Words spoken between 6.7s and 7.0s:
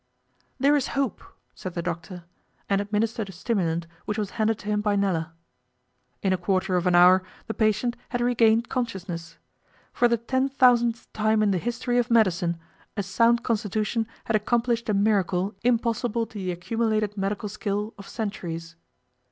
of an